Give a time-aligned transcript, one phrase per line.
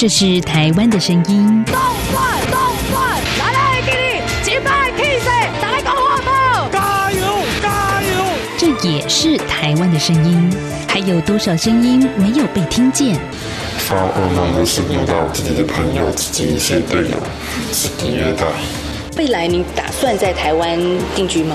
[0.00, 1.62] 这是台湾的声音。
[1.66, 1.74] 动
[2.10, 2.58] 转动
[2.90, 5.28] 转，来来给你击败 K C，
[5.60, 7.20] 打来搞活宝，加油
[7.60, 8.24] 加油！
[8.56, 10.50] 这也是台湾的声音。
[10.88, 13.14] 还有多少声音没有被听见？
[13.76, 17.16] 发噩梦的是遇到自己的朋友、自己一些队友
[17.70, 18.46] 是虐待。
[19.18, 20.80] 未来你打算在台湾
[21.14, 21.54] 定居吗？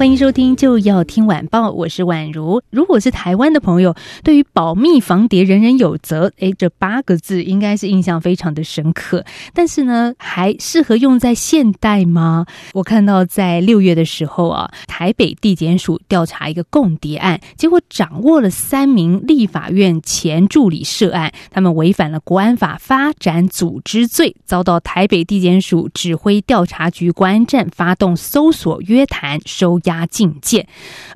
[0.00, 2.62] 欢迎收听，就要听晚报，我是宛如。
[2.70, 9.22] 如果是台湾的朋友，对于保密防谍，人人有责，诶，这八个字应该是印象非常的深刻。
[9.52, 12.46] 但是呢，还适合用在现代吗？
[12.72, 29.89] 我看到在六月的时候啊，台北地检署调查一个共谍案，结果掌握了三名立法院前助理涉案，他们违反了国安法发展组织罪，遭到台北地检署指挥调查局国安站发动搜索、约谈、收押。
[29.90, 30.64] 加禁见，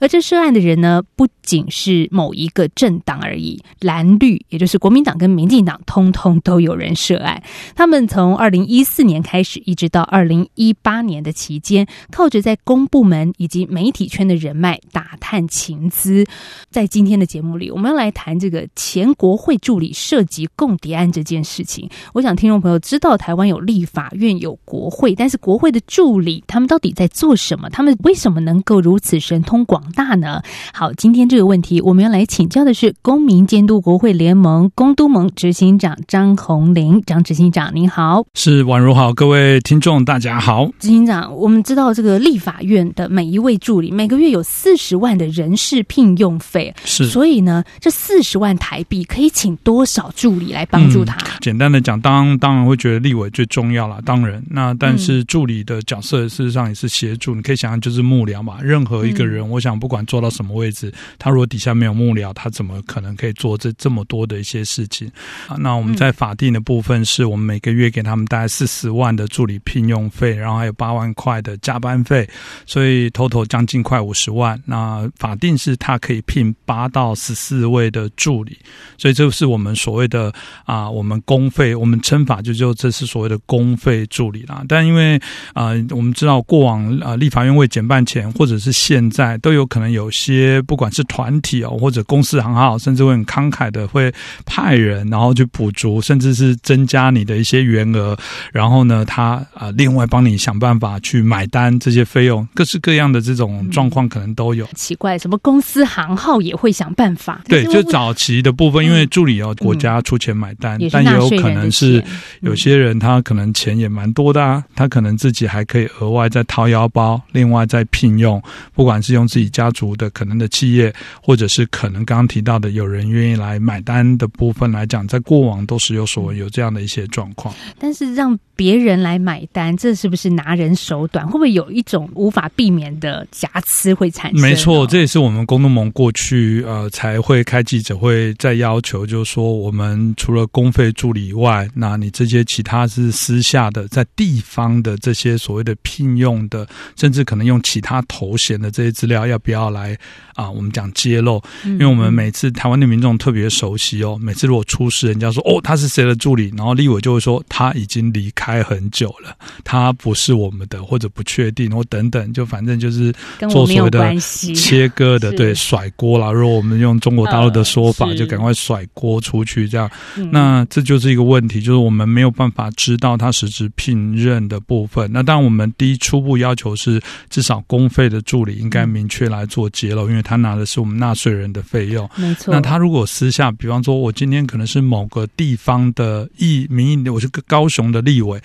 [0.00, 7.40] 而这涉案的人呢，不仅是某一个政党而已，蓝绿，也就是国民党跟民进党，通通都有人涉案。
[7.76, 16.26] 他们从二零一四年开始，一直到二零一八年的期间，靠着在公部门以及媒体圈的人脉打探情资。
[16.70, 21.88] 在今天的节目里，我们要来谈这个前国会助理涉及共谍案这件事情。
[22.12, 27.70] 我想听众朋友知道，台湾有立法院有国会，但是国会的助理他们到底在做什么？
[27.70, 28.64] 他们为什么能？
[28.64, 30.40] 够如此神通广大呢？
[30.72, 40.70] 好，今天这个问题我们要来请教的是公民监督国会联盟公都盟执行长张宏林，张执行长您好，是宛如好，各位听众大家好。
[40.78, 51.18] 执行长，我们知道这个立法院的每一位助理每个月有四十万的人事聘用费，是，所以呢，这四十万台币可以请多少助理来帮助他？
[51.40, 58.58] 简单的讲，当当然会觉得立委最重要了，当然，那但是助理的角色事实上也是协助，你可以想象就是幕僚嘛。
[58.62, 60.94] 任何一个人，我想不管做到什么位置，
[61.24, 65.10] 他如果底下没有幕僚，他怎么可能可以做这这么多的一些事情
[65.48, 65.56] 啊？
[65.58, 72.28] 那我们在法定的部分，是我们每个月给他们大概四十万的助理聘用费，然后还有八万块的加班费，
[72.64, 74.56] 所以 total 将近快五十万。
[74.64, 78.56] 那法定是他可以聘八到十四位的助理，
[78.96, 80.32] 所以这是我们所谓的
[80.66, 84.62] 啊，我们公费，我们称法就就这是所谓的公费助理啦。
[84.68, 85.20] 但因为
[85.54, 94.12] 啊，我们知道过往啊，立法院为减半钱或或者是现在都有可能有些不管是团体哦或者公司行号，甚至会很慷慨的会
[94.44, 98.18] 派人，然后去补足，甚至是增加你的一些员额，
[98.52, 104.66] 然后呢，他啊另外帮你想办法去买单这些费用，各式各样的这种状况可能都有。
[104.74, 107.40] 奇怪，什么公司行号也会想办法？
[107.48, 112.02] 对，就早期的部分，因为助理要国家出钱买单，但也有可能是
[112.40, 118.42] 有些人他可能钱也蛮多的啊，他可能自己还可以额外再掏腰包，另外再聘用。
[118.74, 120.92] 不管是用自己家族的可能的企业，
[121.22, 127.54] 或者是可能刚刚提到的有人愿意来买单的部分来讲，在过往都是有所有这样的一些状况。
[127.78, 131.26] 但是让别人来买单，这是不是拿人手短？
[131.26, 134.40] 会不会有一种无法避免的瑕疵会产生？
[134.40, 147.94] 没错，这也是我们工农盟过去呃才会开记者会，在要求，就是说我们除了公费助理以外，那你这些其他是私下的，在地方的这些所谓的聘用的，甚至可能用其他。
[148.06, 149.96] 头衔的这些资料要不要来
[150.34, 150.50] 啊？
[150.50, 154.18] 我们讲揭露，因为我们每次台湾的民众特别熟悉哦。
[154.20, 163.12] 每次如果出事，人家说哦他是谁的助理，然后立委就会说他已经离开很久了，他不是我们的，或者不确定，或等等，就反正就是
[163.50, 164.14] 做所谓的
[164.54, 166.30] 切割的， 对，甩锅啦。
[166.30, 169.90] 如果我们用中国大陆的说法，就赶快甩锅出去，这样，
[170.30, 175.10] 那这就是一个问题，就是我们没有办法知道他实质聘任的部分。
[175.12, 178.04] 那当然，我们第一初步要求是至少公费。
[178.04, 182.08] 的助理应该明确来做揭露，因为他拿的是我们纳税人的费用。
[182.16, 182.52] 没错。
[182.52, 188.38] 那他如果私下，比方说，我今天可能是某个地方的议民意，我是个高雄的立委，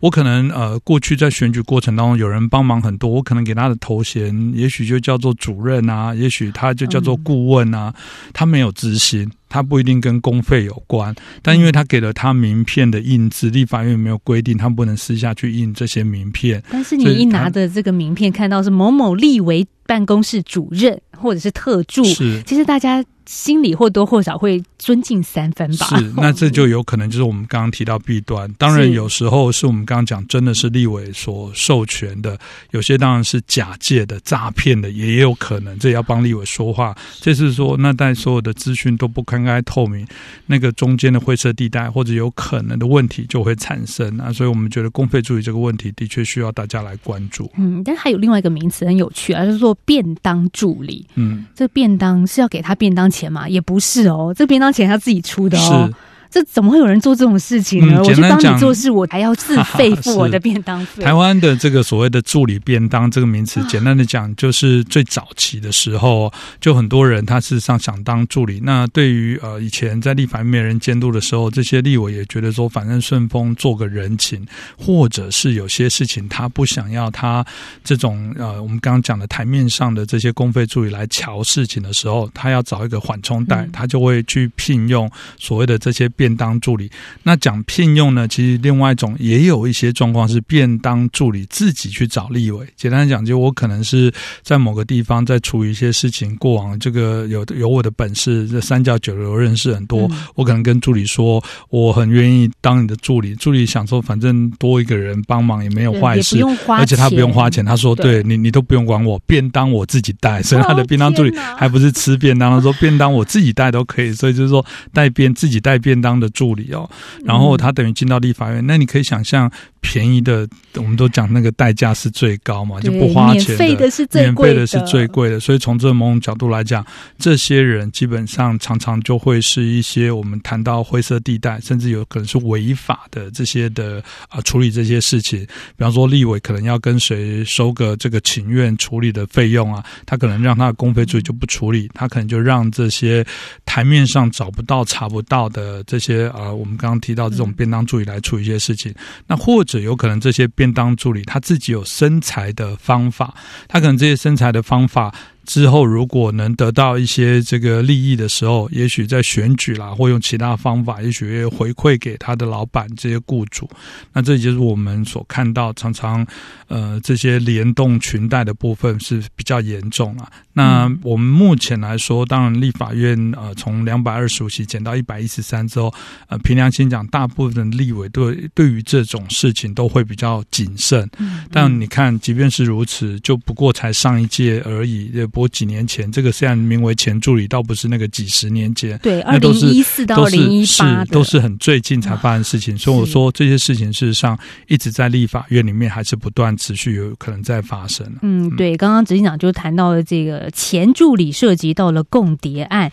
[0.00, 7.94] 我可能呃，过去在选举过程当中有人帮忙很多，我可能给他的头衔，也许就叫做主任啊，也许他就叫做顾问啊，
[8.32, 9.30] 他没有执行。
[9.48, 16.62] 他不一定跟公费有关，但因为他给了他名片的印制，立法院没有规定他不能私下去印这些名片。
[16.70, 25.86] 但是你一拿的这个名片，看到是某某立委办公室主任或者是特助，是其实大家心里或多或少会尊敬三分吧。
[25.98, 28.52] 是， 那这就有可能就是我们刚刚提到弊端。
[28.58, 32.38] 当然，有时候是我们刚刚讲，真的是立委所授权的，
[32.72, 35.78] 有些当然是假借的、诈骗的，也有可能。
[35.78, 36.94] 这也要帮立委说话。
[37.20, 40.06] 这是说，那在所有的资讯都不公开透明，
[40.46, 44.32] 那个中间的灰色地带或者有可能的问题就会产生啊。
[44.32, 47.50] 所以我们觉得公费助理这个问题的确需要大家来关注。
[47.56, 51.06] 嗯，但还有另外一个名词很有趣啊，就是做便当助理。
[51.14, 53.48] 嗯，这便当是要给他便当钱嘛？
[53.48, 55.88] 也不是哦，这便当钱他自己出的哦。
[56.34, 57.98] 这怎么会有人做这种事情呢？
[57.98, 61.00] 嗯我去帮你做事，我还要自费付我的便当费。
[61.06, 68.58] 台湾的这个所谓的助理便当这个名词，简单的讲，就是最早期的时候，就很多人他事实上想当助理。
[68.64, 74.44] 那对于呃以前在立法院没人监督的时候，这些立委也觉得说，反正顺风做个人情，
[74.76, 77.46] 或者是有些事情他不想要他
[77.84, 85.08] 这种呃我们刚刚讲的台面上的这些公费助理来瞧事情的时候，他要找一个缓冲带，嗯他就会去聘用
[85.38, 86.88] 所谓的这些便当助理。
[87.24, 92.64] 那讲聘用呢，其实另外一种也有一些状况是便当助理自己去找立委。
[92.76, 94.12] 简单讲，就我可能是
[94.42, 103.34] 在某个地方在处理一些事情，过往这个有有我的本事，这三教九流认识很多，嗯我可能跟助理说，我很愿意当你的助理。
[103.34, 106.38] 助理想说，反正多一个人帮忙也没有坏事
[106.68, 107.64] 而且他不用花钱。
[107.64, 114.12] 他说：“对对你，你都不用管我，便当我自己带。”所以他的哦便当助理还不是吃便当，他说便当我自己带都可以。
[114.12, 116.88] 所以就是说带便自己带便当的助理哦。
[117.24, 119.50] 然后他等于进到立法院，那你可以想象
[119.84, 125.38] 便宜的，我们都讲那个代价是最高嘛，就不花免钱费的是最免贵的费的是最贵的。
[125.38, 126.84] 所以从这某种角度来讲，
[127.18, 135.40] 这些人基本上常常就会是一些我们谈到灰色地带，甚至有可能是违法的这些的啊、处理这些事情。
[135.44, 143.24] 比方说，立委可能要跟谁收个这个请愿处理的费用啊，他可能让他的公费助理就不处理，他可能就让这些
[143.66, 148.94] 台面上找不到、查不到的这些啊、我们刚刚提到这种便当助理来处理一些事情。
[149.26, 153.34] 那或者有可能这些便当助理他自己有生财的方法，
[153.68, 155.14] 他可能这些生财的方法。
[155.46, 163.68] 之后，如果能得到一些这个利益的时候，也许在选举啦，或用其他方法，也许会回馈给他的老板这些雇主。
[164.12, 166.26] 那这就是我们所看到常常
[166.68, 170.30] 呃这些联动裙带的部分是比较严重啊。
[170.52, 175.92] 那我们目前来说，当然立法院呃从两百二十五席减到一百一十三之后，
[176.28, 181.08] 呃凭良心讲，大部分的立委对对于这种事情都会比较谨慎。
[181.50, 188.96] 但你看，即便是如此，就不过才上一届而已，也不过几年前，这个虽然名为前助理，倒不是那个几十年前。
[188.98, 194.38] 对，二零一四到二零一是八都是很最近才发生的事情，所以我说这些事情事实上
[194.68, 198.06] 一直在立法院里面还是不断持续有可能在发生。
[198.22, 202.92] 嗯，对，刚刚执行长就谈到了这个前助理涉及到了共谍案。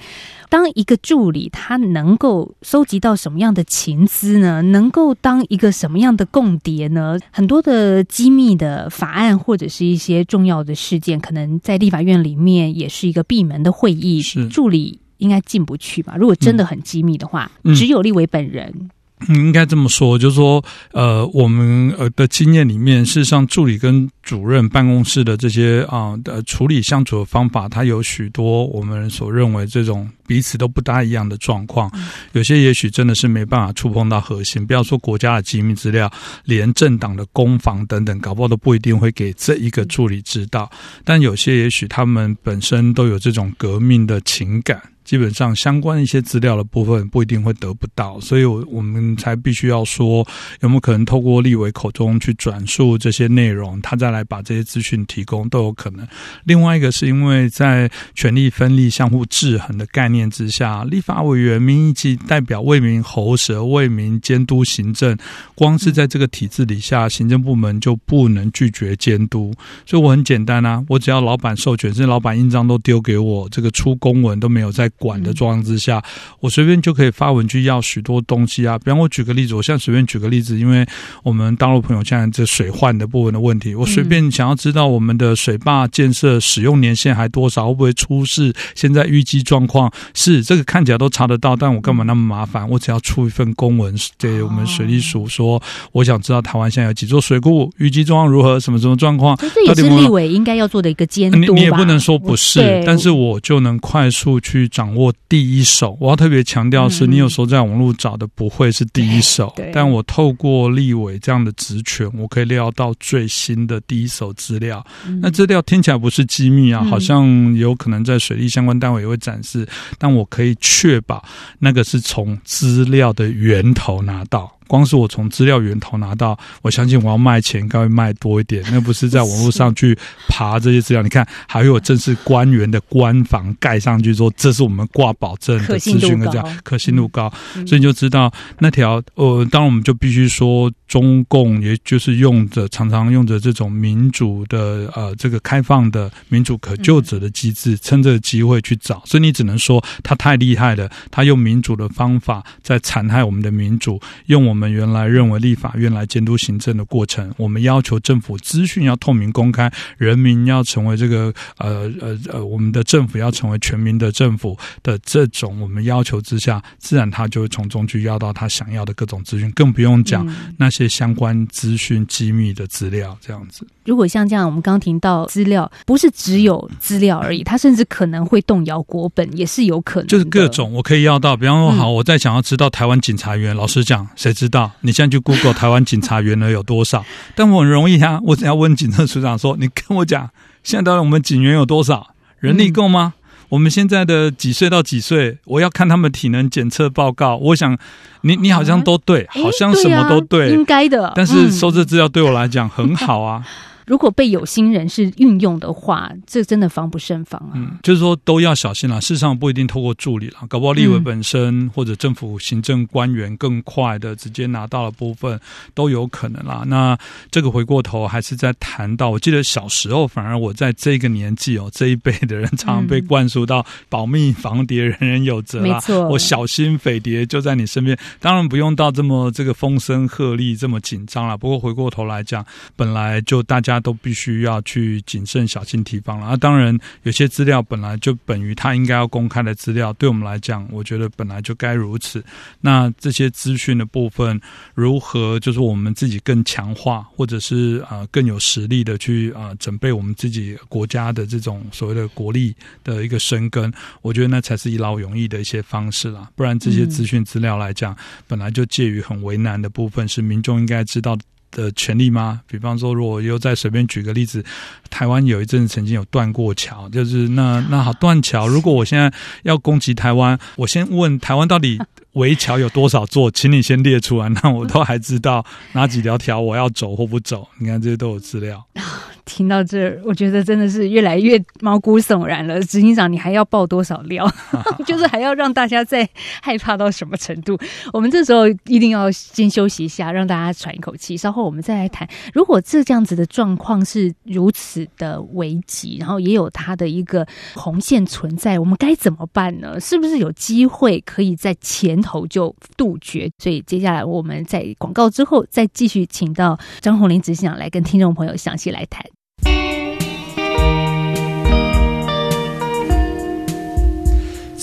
[0.52, 4.62] 当一个助理他能够收集到什么样的情资呢？
[4.62, 7.18] 能够当一个什么样的共谍呢？
[7.32, 16.18] 很多的机密的法案或者是一些重要的事件，可能在立法院里面也是一个闭门的会议，是助理应该进不去吧？
[16.18, 18.90] 如果真的很机密的话，嗯只有立委本人。
[19.28, 31.92] 嗯，应该这么说，就是说，呃，我们呃的经验里面，事实上，助理跟主任办公室的这些啊呃处理相处的方法，它有许多我们所认为这种彼此都不大一样的状况。
[32.34, 36.12] 有些也许真的是没办法触碰到核心，不要说国家的机密资料，
[36.46, 40.70] 连政党的攻防等等，搞不好都不一定会给这一个助理知道。
[41.04, 44.82] 但有些也许他们本身都有这种革命的情感。
[45.12, 50.26] 基本上相关一些资料的部分不一定会得不到，所以我我们才必须要说
[50.62, 56.08] 有没有可能透过立委口中去转述这些内容，他再来把这些资讯提供都有可能。
[56.46, 65.18] 另外一个是因为在权力分立、相互制衡的概念之下，立法委员民意及代表为民喉舌、为民监督行政，
[65.56, 69.54] 光是在这个体制底下，行政部门就不能拒绝监督。
[69.86, 76.00] 所以我很简单啊，我只要老板授权，甚至老板印章都丢给我，这个出公文都没有在管的状况之下，
[76.40, 78.78] 我随便就可以发文去要许多东西啊。
[78.78, 80.86] 比方我举个例子，我现在随便举个例子，因为
[81.24, 92.70] 我们大陆朋友现在这水患的部分的问题，我随便想要知道我们的水坝建设使用年限还多少，会不会出事，现在预计状况是这个看起来都查得到，但我干嘛那么麻烦？
[92.70, 95.60] 我只要出一份公文给我们水利署说，
[95.94, 101.38] 我想知道台湾现在有几座水库，预计状况如何，什么什么状况，这这也是立委应该要做的一个监督？
[101.38, 105.98] 你你也不能说不是，但是我就能快速去掌掌握第一手。
[106.02, 114.86] 我要特别强调是，嗯你有时候在网络找的不会是第一手但我透过立委这样的职权，我可以料到最新的第一手资料。
[115.22, 119.68] 那资料听起来不是机密啊，嗯好像有可能在水利相关单位也会展示，
[119.98, 121.24] 但我可以确保
[121.60, 124.52] 那个是从资料的源头拿到。
[124.72, 128.64] 光是我从资料源头拿到，我相信我要卖钱应该会卖多一点。
[128.72, 129.98] 那不是在 网络上去
[130.30, 136.48] 爬这些资料，你看还有正式官员的官房盖上去说这是我们挂保证的资讯的这高。
[136.48, 170.54] 样可信度高，嗯所以你就知道那条呃，当然我们就必须说中共也就是用着常常用着这种民主的呃这个开放的民主可救者的机制，趁这个机会去找，所以你只能说他太厉害了，他用民主的方法在残害我们的民主，用我们原来认为立法院来监督行政的过程，我们要求政府资讯要透明公开，人民要成为这个呃呃呃，我们的政府要成为全民的政府的这种我们要求之下，自然他就会从中去要到他想要的各种资讯，更不用讲嗯。
[170.58, 173.66] 那些相关资讯机密的资料，这样子。
[173.86, 180.08] 如果像这样，我们刚刚提到资料，不是只有资料而已，它甚至可能会动摇国本，也是有可能。
[180.08, 184.72] 就是各种我可以要到，比方说，嗯好，我在想要知道台湾警察员，老实讲，谁知道？
[184.82, 187.04] 你现在去 Google 台湾警察员呢有多少？
[187.36, 190.30] 但我很容易啊，我只要问警察署长说，你跟我讲，
[190.64, 192.14] 现在到底我们警员有多少？
[192.40, 193.14] 人力够吗？
[193.52, 195.38] 我们现在的几岁到几岁？
[195.44, 197.36] 我要看他们体能检测报告。
[197.36, 197.78] 我想，
[198.22, 201.12] 你你好像都对，好像什么都对应该的。
[201.16, 203.44] 但是嗯收这资料对我来讲很好啊。
[203.92, 207.52] 如果被有心人士运用的话，这真的防不胜防啊。
[207.56, 209.02] 嗯，就是说都要小心啦。
[209.02, 215.38] 事实上不一定透过助理啦，搞不好立委嗯本身、或者政府行政官员更快的直接拿到了部分
[215.74, 216.64] 都有可能啦。
[216.66, 216.98] 那
[217.30, 227.98] 这个回过头还是在谈到，我记得小时候反而我在这个年纪哦，这一辈的人常常被嗯灌输到保密防谍人人有责啦，没错我小心匪谍就在你身边。
[228.22, 231.36] 当然不用到这么这个风声鹤唳这么紧张啦。
[231.36, 232.46] 不过回过头来讲，
[232.78, 236.28] 本来就大家都必须要去谨慎小心提防了。
[236.28, 242.24] 啊，当然有些资料本来就本于它应该要公开的资料，对我们来讲，我觉得本来就该如此。
[242.60, 244.40] 那这些资讯的部分，
[244.74, 253.72] 如何就是我们自己更强化，或者是呃更有实力的去呃准备我们自己国家的这种所谓的国力的一个生根，
[254.02, 256.30] 我觉得那才是一劳永逸的一些方式啦。
[256.36, 257.96] 不然这些资讯资料来讲，
[258.28, 261.18] 本来就介于很为难的部分，是民众应该知道。
[261.52, 262.42] 的权利吗？
[262.48, 264.44] 比方说，如果又再随便举个例子，
[264.90, 268.48] 台湾有一阵曾经有断过桥，就是那那好断桥。
[268.48, 269.12] 如果我现在
[269.44, 271.80] 要攻击台湾，我先问台湾到底
[272.14, 277.48] 围桥有多少座，请你先列出来，那我都还知道哪几条条我要走或不走。
[277.60, 278.66] 你看这些都有资料。
[279.26, 282.62] 听到这儿，我觉得真的是越来越毛骨悚然了。
[282.62, 284.30] 执行长，你还要爆多少料？
[284.86, 286.08] 就是还要让大家再
[286.42, 287.58] 害怕到什么程度？
[287.94, 291.16] 我们这时候一定要先休息一下，让大家喘一口气。
[291.16, 297.26] 稍后我们再来谈，如果这这样子的状况是如此的危急，然后也有它的一个
[297.56, 299.80] 红线存在，我们该怎么办呢？
[299.80, 303.30] 是不是有机会可以在前头就杜绝？
[303.38, 309.06] 所以接下来我们在广告之后再继续请到张宏林执行长来跟听众朋友详细来谈。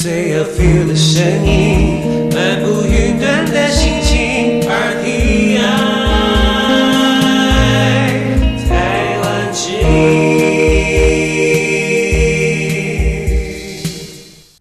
[0.00, 5.58] 最有 feel 的声音，漫步云端的心情，RTI
[8.68, 9.72] 台湾之。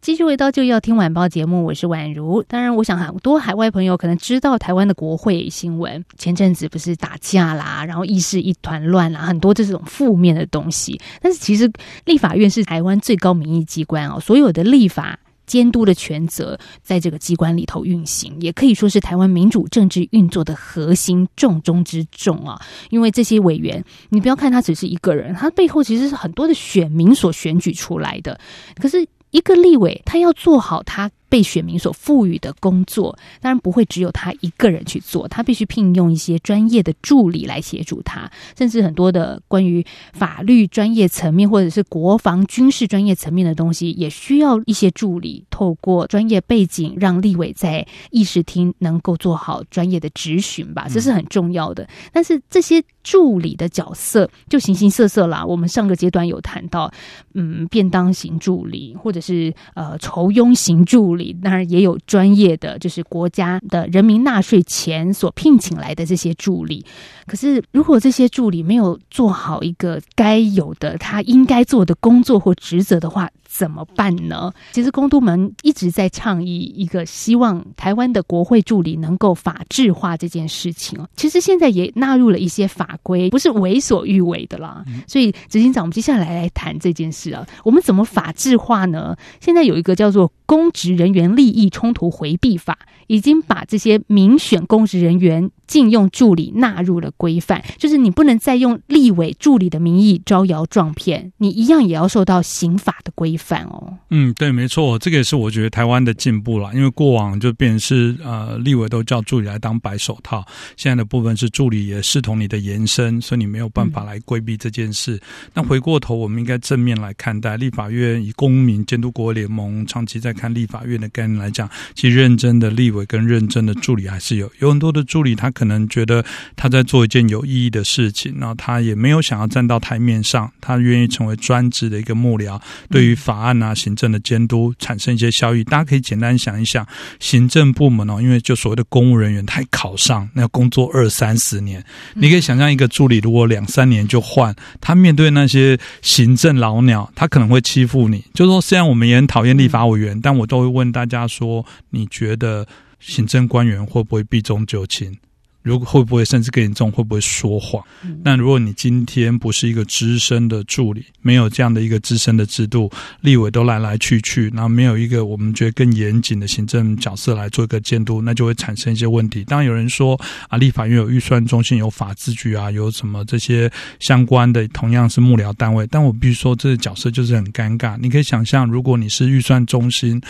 [0.02, 2.42] 继续回到就要听晚报节目，我是宛如。
[2.42, 11.00] 当然，我想很多海外朋友可能知道台湾的国会新闻，前阵子不是打架啦，然后议事一团乱啦，很多这种负面的东西。
[11.22, 11.72] 但是其实
[12.06, 15.20] 立法院是台湾最高民意机关哦，所有的立法。
[15.48, 22.62] 监督的权责在这个机关里头运行，也可以说是台湾民主政治运作的核心重中之重啊。
[22.92, 28.40] 因为这些委员，你不要看他只是一个人，他背后其实是很多的选民所选举出来的。
[28.76, 51.88] 可是一个立委，他要做好他被选民所赋予的工作，当然不会只有他一个人去做，他必须聘用一些专业的助理来协助他，甚至很多的关于法律专业层面或者是国防军事专业层面的东西，也需要一些助理，透过专业背景，让立委在议事厅能够做好专业的质询吧，这是很重要的。
[52.12, 56.92] 但是这些助理的角色就形形色色啦，我们上个阶段有谈到，
[57.34, 66.86] 嗯，便当型助理，或者是呃酬庸型助理，当然也有专业的，就是国家的人民纳税钱所聘请来的这些助理。
[67.26, 74.54] 可是如果这些助理没有做好一个该有的他应该做的工作或职责的话，怎么办呢？
[74.72, 81.10] 其实公都门一直在倡议一个希望台湾的国会助理能够法制化这件事情哦。
[81.16, 84.86] 其实现在也纳入了一些法规，不是为所欲为的啦。
[85.08, 89.16] 所以执行长，我们接下来来谈这件事啊，我们怎么法制化呢？
[89.42, 103.98] 现在有一个叫做《公职人员利益冲突回避法》，已经把这些民选公职人员禁用助理纳入了规范，就是你不能再用立委助理的名义招摇撞骗，你一样也要受到刑法的规范哦。
[104.10, 110.46] 嗯，对，没错，这个也是我觉得台湾的进步了，因为过往就变成是呃，立委都叫助理来当白手套，
[110.78, 115.20] 现在的部分是助理也视同你的延伸，所以你没有办法来规避这件事。
[115.54, 126.24] 那回过头，我们应该正面来看待立法院以公民监督国联盟长期在看立法院的概念来讲，其实认真的立委跟认真的助理还是有，有很多的助理他可能觉得
[126.56, 132.62] 他在做一件有意义的事情，然后他也没有想要站到台面上，他愿意成为专职的一个幕僚，
[132.92, 135.64] 对于法案啊、行政的监督产生一些效益。
[135.64, 136.86] 大家可以简单想一想，
[137.20, 141.84] 行政部门哦，因为就所谓的公务人员，他考上那要工作二三十年，
[142.14, 148.24] 你可以想象一个助理如果两三年就换，他面对那些行政老鸟，他可能会欺负你。
[148.36, 152.68] 就说虽然我们也很讨厌立法委员，但我都会问大家说，你觉得
[153.00, 155.18] 行政官员会不会避重就轻？
[155.62, 157.84] 如果会不会甚至更严重，会不会说谎？
[158.24, 169.44] 那如果你今天不是一个资深的助理，没有这样的一个资深的制度，立委都来来去去，然后没有一个我们觉得更严谨的行政角色来做一个监督，那就会产生一些问题。
[169.44, 177.98] 当然有人说啊，立法院有预算中心、有法制局啊，有什么这些相关的，同样是幕僚单位，但我必须说，这个角色就是很尴尬。
[178.00, 180.22] 你可以想象，如果你是预算中心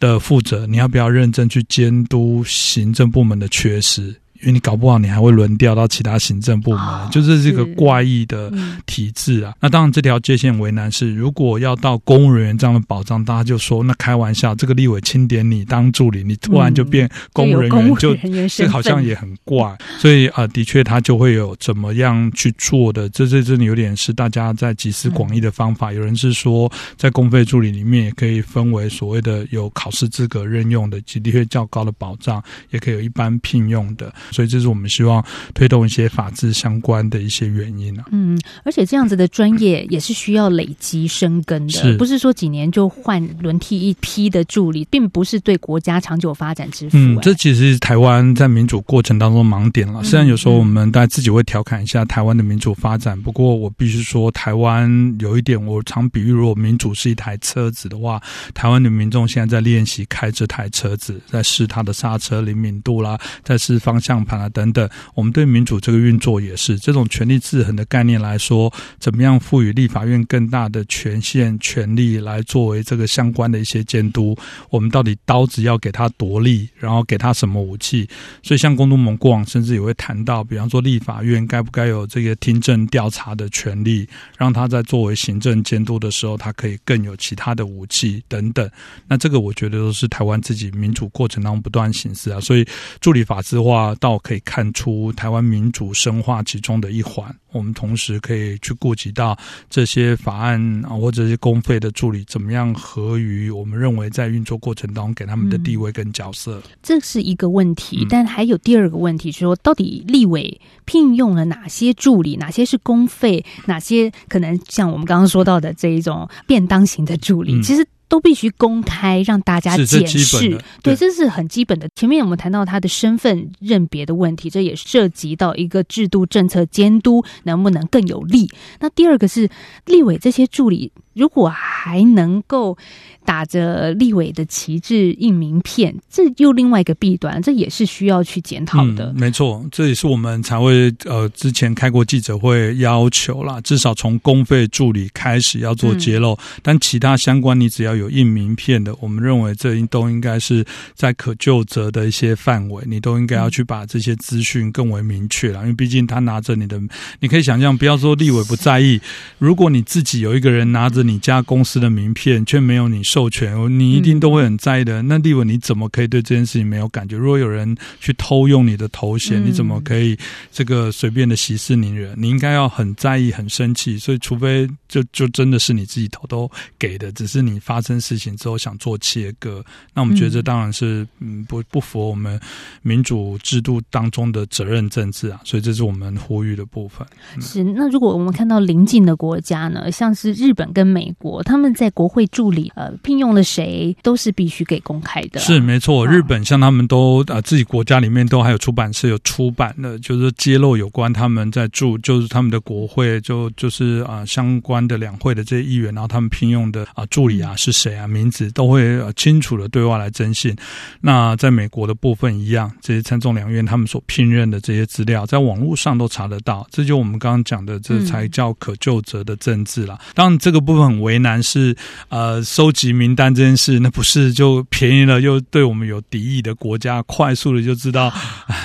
[0.00, 4.12] 的负责，你要不要认真去监督行政部门的缺失？
[4.40, 8.50] 因为你搞不好，你还会轮调到其他行政部门，就是这个怪异的
[8.86, 9.54] 体制啊。
[9.60, 18.16] 那当然，这条界限为难是，如果要到公务人员这样的保障，大家就说那开玩笑，这个立委钦点你当助理，你突然就变公务人员，就
[18.48, 19.76] 这好像也很怪。
[19.98, 23.08] 所以啊，的确，他就会有怎么样去做的。
[23.10, 25.92] 这这真的有点是大家在集思广益的方法。
[25.92, 34.12] 有人是说，在公费助理里面也可以分为所谓的有考试资格任用的，及的确较高的保障，也可以有一般聘用的。
[34.30, 38.04] 所以这是我们希望推动一些法治相关的一些原因啊。
[38.10, 46.96] 嗯，而且这样子的专业也是需要累积生根的，不是说几年就换轮替一批的助理，并不是对国家长久发展之福。
[46.96, 50.02] 嗯，这其实是台湾在民主过程当中盲点了。
[50.04, 58.20] 虽然有时候我们大家自己会调侃一下台湾的民主发展，不过我必须说，台湾有一点，我常比喻，如果民主是一台车子的话，
[58.54, 64.19] 台湾的民众现在在练习开这台车子，在试它的刹车灵敏度啦，在试方向。
[64.24, 74.36] 盘啊等等，我们对民主这个运作也是这种权力制衡的概念来说，怎么样赋予立法院更大的权限、权力来作为这个相关的一些监督？
[74.70, 78.08] 我们到底刀子要给他夺利，然后给他什么武器？
[78.42, 88.68] 所以像公都盟过往甚至也会谈到，比方说立法院该不该有这个听证调查的权利，让他在作为行政监督的时候，他可以更有其他的武器等等。
[89.08, 92.40] 那这个我觉得都是台湾自己民主过程当中不断形式啊。
[92.40, 92.66] 所以
[93.00, 97.34] 助理法制化到可以看出台湾民主深化其中的一环。
[97.52, 99.36] 我们同时可以去顾及到
[99.68, 106.62] 这些法案啊，或者是公费的助理怎么样合于我们认为在运作过程当中给他们的地位跟角色。
[106.80, 117.86] 这是一个问题，但还有第二个问题，就说到底立委聘用了哪些助理，哪些是公费，哪些可能像我们刚刚说到的这一种便当型的助理，其实。
[118.10, 121.88] 都必须公开让大家检视，对，这是很基本的。
[121.94, 128.50] 前面我们谈到他的身份认别的问题，这也涉及到一个制度政策监督能不能更有力。
[128.80, 129.48] 那第二个是
[129.86, 130.92] 立委这些助理。
[131.12, 132.78] 如果还能够
[133.24, 139.12] 打着立委的旗帜印名片，这又另外一个弊端，这也是需要去检讨的。
[139.14, 156.80] 没错，这也是我们才会呃之前开过记者会要求啦，至少从公费助理开始要做揭露，但其他相关你只要有印名片的，我们认为这都应该是在可就责的一些范围，你都应该要去把这些资讯更为明确了，因为毕竟他拿着你的，
[157.18, 159.00] 你可以想象，不要说立委不在意，
[159.38, 161.00] 如果你自己有一个人拿着。
[161.00, 165.00] 你家公司的名片却没有你授权，你一定都会很在意的。
[165.00, 167.16] 那立委你怎么可以对这件事情没有感觉？
[167.16, 170.16] 如果有人去偷用你的头衔，你怎么可以
[170.52, 172.14] 这个随便的息事宁人？
[172.16, 173.98] 你应该要很在意、很生气。
[173.98, 179.64] 所以，除非就就真的是你自己偷偷给的，只是你发自生事情之后想做切割。
[179.92, 182.40] 那我们觉得这当然是嗯不不符合我们
[182.82, 187.04] 民主制度当中的责任政治啊，所以这是我们呼吁的部分。
[187.40, 195.40] 是，那如果我们看到邻近的国家呢，像是日本跟美国，他们在国会助理呃聘用了谁，都是必须给公开的。
[195.40, 210.56] 是没错，日本像他们都呃自己国家里面都还有出版社有出版的，就是揭露有关他们在驻就是他们的国会就就是啊、相关的两会的这些议员，然后他们聘用的啊、助理啊是谁啊名字都会、呃清楚的对外来征信。
[211.00, 216.66] 那在美国的部分一样，这些参众两院他们所聘任的这些资料，在网络上都查得到。
[216.70, 219.98] 这就我们刚刚讲的，这才叫可就责的政治啦。
[220.14, 221.76] 当然，这个部分很为难是
[222.08, 228.14] 呃，收集名单这件事，那不是就便宜了又对我们有敌意的国家，快速的就知道啊，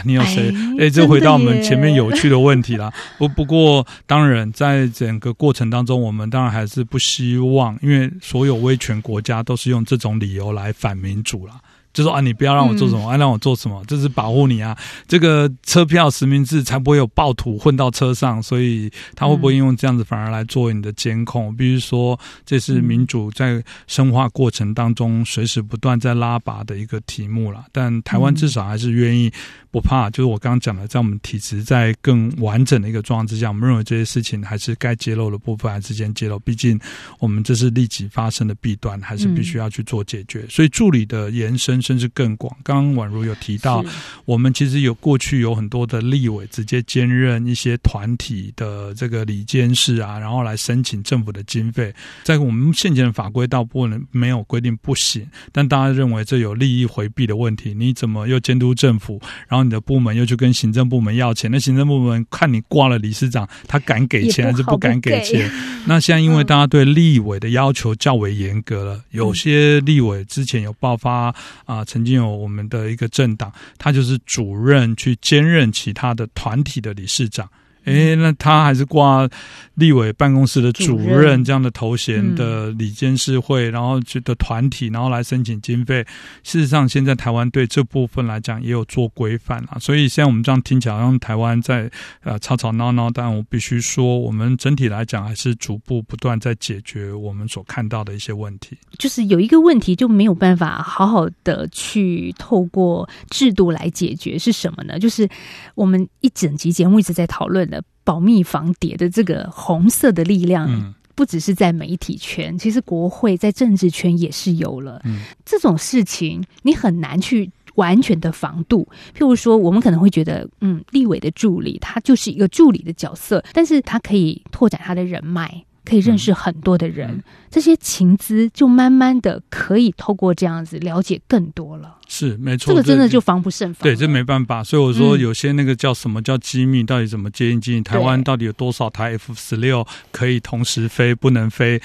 [0.06, 0.54] 你有谁？
[0.80, 2.93] 哎哎，这回到我们前面有趣的问题啦。
[3.17, 11.60] 不不过，当然在整个过程当中，我们当然还是不希望，因为所有威权国家都是用这种理由来反民主啦。
[11.93, 14.77] 就说啊，你不要让我做什么，啊，让我做什么，这是保护你啊。
[15.08, 21.45] 这个车票实名制才不会有暴徒混到车上，所以他会不会应用这样子反而来做你的监控？
[21.45, 27.63] 我必须说，这是民主在深化过程当中随时不断在拉拔的一个题目了。
[27.71, 29.31] 但台湾至少还是愿意
[29.75, 36.79] 不怕，就是我刚刚讲的，在我们体制在更完整的一个状况之下，我们认为这些事情还是该揭露的部分还是先揭露，毕竟
[37.19, 40.45] 我们这是立即发生的弊端，还是必须要去做解决。
[40.47, 42.55] 所以助理的延伸甚至更广。
[42.63, 43.83] 刚刚宛如有提到，
[44.23, 51.93] 我们其实有过去有很多的立委直接兼任一些团体的这个理监事啊，然后来申请政府的经费。
[52.23, 61.49] 在我们现前的法规倒不能没有规定不行，但大家认为这有利益回避的问题，你怎么又监督政府，然后你的部门又去跟行政部门要钱？
[61.51, 65.49] 那行政部门看你挂了理事长，他敢给钱还是不敢给钱？
[65.86, 71.34] 那现在因为大家对立委的要求较为严格了，有些立委之前有爆发
[71.65, 77.49] 啊、曾经有我们的一个政党，他就是主任去兼任其他的团体的理事长。
[77.86, 79.28] 诶，那他还是挂
[79.76, 86.06] 立委办公室的主主任任这样的头衔的理监事会，然后觉得团体，然后来申请经费。
[86.43, 91.89] 事实上，现在台湾对这部分来讲也有做规范啊，所以现在我们这样听起来，好像台湾在
[92.24, 98.78] 呃吵吵闹闹，但我必须说，我们整体来讲还是逐步不断在解决我们所看到的一些问题。
[98.98, 104.98] 就是有一个问题就没有办法好好的去透过制度来解决，是什么呢？
[104.98, 105.28] 就是
[105.76, 107.74] 我们一整集节目一直在讨论的
[108.05, 110.71] 保密防谍的这个红色的力量。
[110.71, 115.01] 嗯不只是在媒体圈，其实国会在政治圈也是有了。
[115.05, 118.85] 嗯这种事情你很难去完全的防度。
[119.17, 125.63] 譬如说，我们可能会觉得，嗯，立委的助理他就是一个助理的角色，但是他可以拓展他的人脉。
[125.85, 131.94] 可以认识很多的人，嗯这些情资就慢慢的可以透过这样子了解更多了。
[132.07, 133.83] 是没错，这个真的就防不胜防。
[133.83, 134.63] 对，这没办法。
[134.63, 137.81] 所以我说，嗯有些那个叫什么叫机密，到底怎么接近机密？
[137.81, 141.81] 台湾到底有多少台 F 十六可以同时飞，不能飞？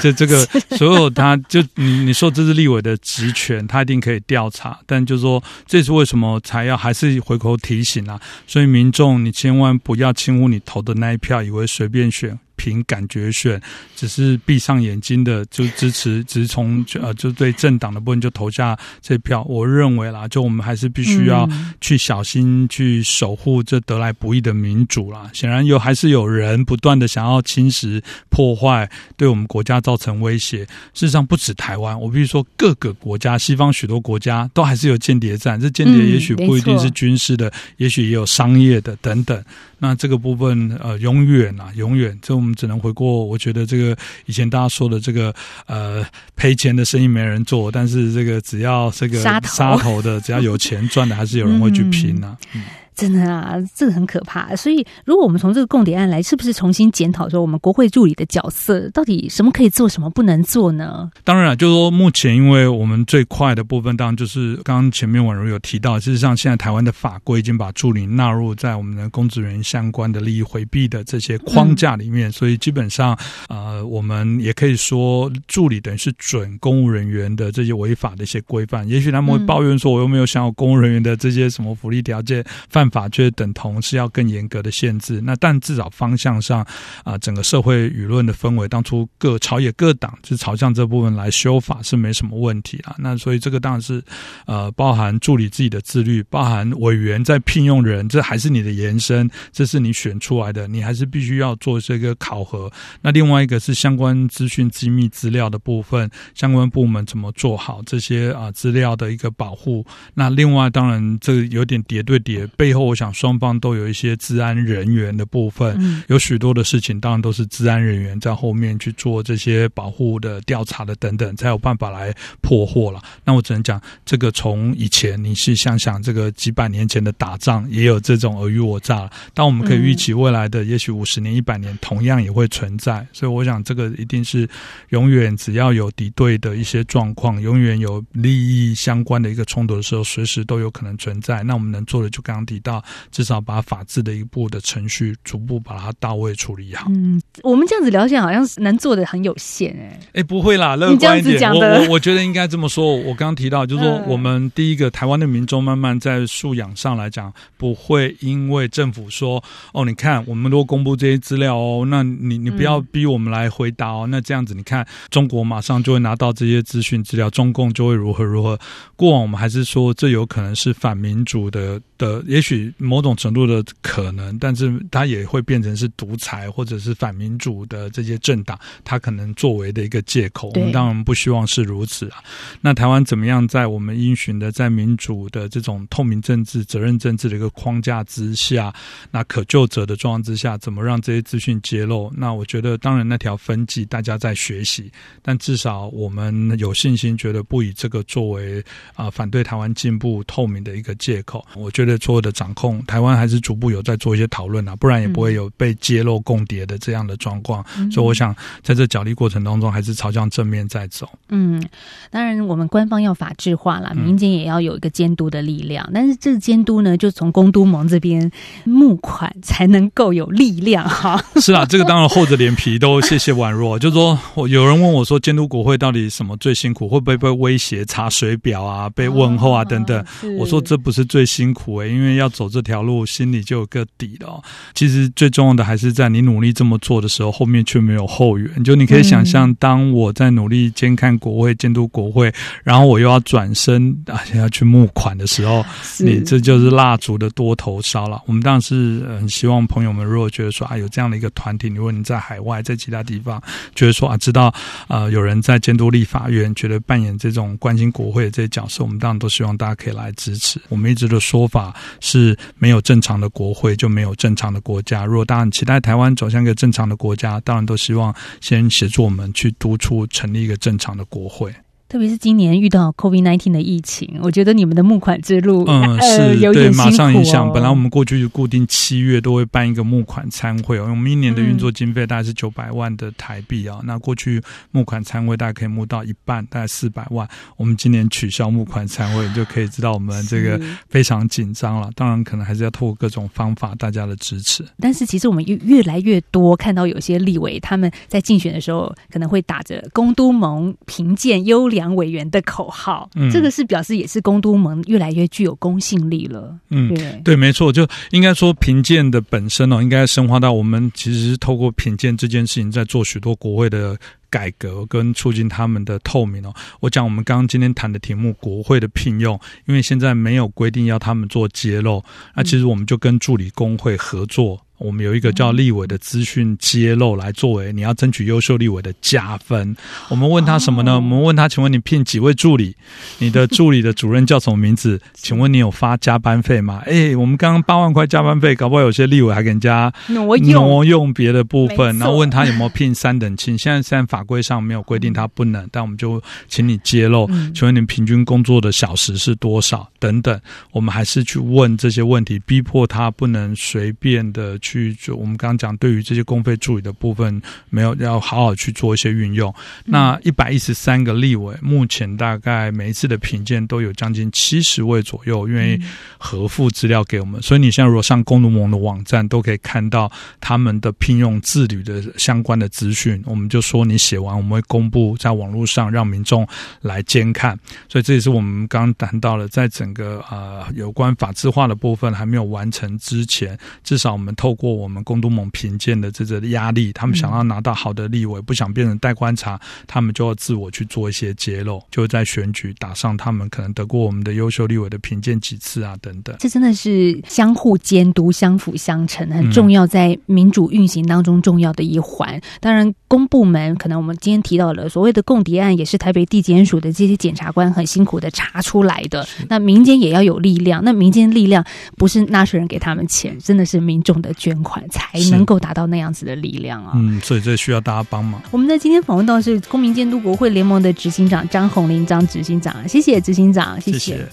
[0.00, 0.44] 这这个
[0.76, 4.78] 所有他就你你说这是立委的职权，他一定可以调查。
[4.86, 8.20] 但就说这是为什么才要还是回头提醒啊？
[8.46, 12.38] 所以民众你千万不要轻忽你投的那一票，以为随便选。
[12.56, 13.58] 凭感觉选，
[13.96, 19.29] 只是闭上眼睛的就支持，只是从呃就对政党的部分就投下这票。
[19.38, 25.30] 我认为啦，就我们还是必须要嗯去小心去守护这得来不易的民主啦。
[25.32, 30.64] 显然有还是有人不断的想要侵蚀、破坏，对我们国家造成威胁。
[30.94, 35.60] 事实上，不止台湾，我必须说各个国家，西方许多国家都还是有间谍战。
[35.60, 39.44] 这间谍嗯也许不一定是军事的，也许也有商业的等等。
[39.80, 43.24] 那这个部分呃，永远啊，永远，这我们只能回过。
[43.24, 45.34] 我觉得这个以前大家说的这个
[45.66, 52.36] 呃赔钱的生意没人做，但是这个只要这个杀头头的，只要有钱赚的，还是有人会去拼啊。
[52.54, 52.62] 嗯
[53.00, 54.54] 真的啊，这个很可怕。
[54.54, 61.10] 所以，如果我们从这个供点案来，是不是重新检讨说我们国会助理的角色，到底什么可以做，什么不能做呢？
[61.24, 78.86] 当然了，就是说目前因为我们最快的部分，当然就是刚刚前面婉如有提到，事实上现在台湾的法规已经把助理纳入在我们的公职人员相关的利益回避的这些框架里面，所以基本上呃，我们也可以说助理等于是准公务人员的这些违法的一些规范。
[78.86, 85.20] 也许他们会抱怨说，我又没有享有公务人员的这些什么福利条件，犯法就是等同是要更严格的限制。
[85.22, 86.66] 那但至少方向上
[87.04, 92.96] 啊、整个社会舆论的氛围，当初各朝野各党就朝向这部分来修法是没什么问题啊。
[92.98, 94.02] 那所以这个当然是
[94.46, 102.70] 呃，包含助理自己的自律，包含委员在聘用人，这还是你的延伸，这是你选出来的，你还是必须要做这个考核。
[103.00, 109.84] 那另外一个是相关资讯机密资料的部分，相关部门怎么做好这些啊资料的一个保护。
[110.14, 123.02] 那另外当然这有点叠对叠，背后我想双方都有一些治安人员的部分，嗯有许多的事情当然都是治安人员在后面去做这些保护的调查的等等，才有办法来破获了。
[123.24, 129.10] 那我只能讲，这个从以前你是想想这个几百年前的打仗，也有这种尔虞我诈了。
[129.34, 133.04] 当我们可以预期未来的也许五十年、一百年，同样也会存在。
[133.12, 134.48] 所以我想，这个一定是
[134.90, 141.42] 永远只要有敌对的一些状况，永远有利益相关的一个冲突的时候，随时都有可能存在。
[141.42, 146.86] 那我们能做的，就刚刚提到，至少把法治的一步的程序逐步把它到位处理好。
[146.90, 151.34] 嗯，我们这样子聊起来，好像是能做的很有限哎、哎，不会啦，乐你这样观一点。
[151.34, 152.94] 我子讲的我我觉得应该这么说。
[152.96, 159.42] 我刚刚提到，就是说嗯，我们第一个台湾的民众慢慢在素养上来讲，不会因为政府说
[159.72, 164.06] 哦，你看我们如果公布这些资料哦，那你你不要嗯逼我们来回答哦。
[164.08, 168.58] 那这样子，你看中国马上就会拿到这些资讯资料，中共就会如何如何。
[168.96, 180.50] 过往我们还是说这有可能是反民主的的，也许某种程度的可能，但是它也会变成是独裁或者是反民主的这些政党，它可能作为的一个借口。
[180.54, 182.22] 我们当然不希望是如此啊。
[182.60, 188.72] 那台湾怎么样在我们应循的在民主的这种透明政治、责任政治的一个框架之下，
[189.10, 192.12] 那可救者的状况之下，怎么让这些资讯揭露？
[192.16, 194.90] 那我觉得，当然那条分际大家在学习，
[195.22, 198.62] 但至少我们有信心，觉得不以这个作为
[198.94, 201.46] 啊、反对台湾进步透明的一个借口。
[201.54, 207.62] 我觉得所有的掌控，台湾还是逐步有在做一些讨论啊，不然也不会有被揭露共谍的这样的状况。
[207.92, 211.06] 所以我想，在这角力过程当中，还是朝向正面在走。
[211.28, 211.62] 嗯，
[212.10, 215.86] 当然，我们官方要法制化啦，嗯民间也要有一个监督的力量。
[215.92, 218.32] 但是这个监督呢，就从公都盟这边
[218.64, 221.22] 募款才能够有力量哈。
[221.42, 223.78] 是啊，这个当然厚着脸皮都谢谢宛若。
[223.78, 226.88] 就说我有人问我说，监督国会到底什么最辛苦？
[226.88, 230.02] 会不会被威胁查水表啊、被问候啊等等？
[230.22, 234.42] 是我说这不是最辛苦诶、因为要走这条路，心里就有个底了哦。
[234.74, 238.64] 其实最重要的还是在你努力这么做的时候，后面却没有后援。
[238.64, 242.32] 就你可以想象，当我在努力监看国会、监督国会，
[242.64, 245.64] 然后我又要转身 啊要去募款的时候，
[245.98, 248.22] 你这就是蜡烛的多头烧了。
[248.26, 253.42] 我们当然是呃很希望朋友们如果觉得说啊有这样的一个团体，如果你在海外在其他地方
[253.74, 254.52] 觉得说啊知道
[254.88, 260.60] 呃有人在监督立法院，觉得扮演这种关心国会的这些角色，我们当然都希望大家可以来支持。
[260.68, 265.06] 我们一直的说法是是没有正常的国会就没有正常的国家。
[265.06, 271.52] 如果当然期待台湾走向一个正常的国家，当然都希望先协助我们去督促成立一个正常的国会。
[271.90, 277.52] 特别是今年遇到 COVID 1 9的疫情，我觉得你们的募款之路，嗯，呃，是对，有点马上影响。
[277.52, 287.28] 本来我们过去固定七月都会办一个募款参会哦，因为我们一年的运作经费大概是九百万的台币啊、那过去募款参会大概可以募到一半，大概四百万。
[287.56, 291.90] 我们今年取消募款参会，你就可以知道我们这个非常紧张了。
[291.96, 294.64] 当然，可能还是要透过各种方法大家的支持。
[294.78, 306.58] 但是其实我们越越来越多看到有些立委他们在竞选的时候，可能会打着公都盟评鉴优良委员的口号，嗯这个是表示也是公都盟越来越具有公信力了。
[306.70, 313.96] 嗯，对，对，没错，就应该说评鉴的本身哦，应该深化到我们其实是透过评鉴这件事情，在做许多国会的
[314.28, 316.54] 改革跟促进他们的透明哦。
[316.80, 322.02] 我讲我们刚刚今天谈的题目，国会的聘用，因为现在没有规定要他们做揭露，
[322.34, 324.60] 那其实我们就跟助理工会合作。
[324.80, 329.76] 我们有一个叫立委的资讯揭露来作为你要争取优秀立委的加分。
[330.08, 330.92] 我们问他什么呢？
[330.92, 332.74] 哦我们问他，请问你聘几位助理？
[333.18, 335.00] 你的助理的主任叫什么名字？
[335.14, 336.82] 请问你有发加班费吗？
[336.86, 343.58] 哎，我们刚刚八万块加班费，搞不好有些立委还给人家挪用挪用别的部分，然后问他有没有聘三等亲。
[343.58, 349.88] 现在现在法规上没有规定他不能，但我们就请你揭露，嗯请问你平均工作的小时是多少？
[349.98, 350.40] 等等，
[350.72, 355.16] 我们还是去问这些问题，逼迫他不能随便的去做。
[355.16, 359.52] 我们刚刚讲，对于这些公费助理的部分，没有要好好去做一些运用。
[359.84, 365.80] 那一百一十三个立委，目前大概每一次的评鉴都有将近七十位左右愿意
[366.18, 373.22] 核附资料给我们，所以你现在如果上公读盟的网站，都可以看到他们的聘用自旅的相关的资讯。
[373.26, 376.46] 我们就说你写完，我们会公布在网络上，让民众
[376.82, 377.58] 来监看。
[377.88, 396.36] 所以这也是我们刚刚谈到了，在整个呃有关法制化的部分还没有完成之前，至少我们透过我们公都盟评鉴的这个压力，他们想要拿到好的立委，不想变成待观察，他们就要自我去做一些揭露，就在选举打上他们可能得过我们的优秀立委的评鉴几次啊等等。
[396.38, 402.38] 这真的是相互监督、相辅相成，很重要，在民主运行当中重要的一环。
[402.60, 409.26] 当然，公部门可能我们今天提到了所谓的共谍案，也是台北地检署的这些检察官很辛苦的查出来的。
[409.48, 411.64] 那民间也要有力量，那民间力量
[411.96, 416.92] 不是纳税人给他们钱，真的是民众的捐款才能够达到那样子的力量啊。
[416.94, 418.40] 嗯，所以这需要大家帮忙。
[418.52, 424.24] 我们在今天访问到是公民监督国会联盟的执行长张宏林张执行长，谢谢执行长，谢谢。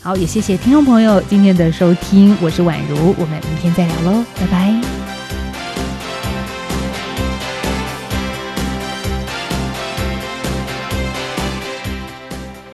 [0.00, 5.13] 好，也谢谢听众朋友今天的收听，我是宛如，我们明天再聊喽，拜拜。